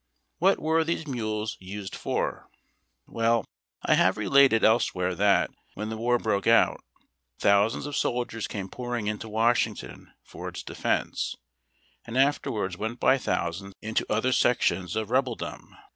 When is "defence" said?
10.63-11.35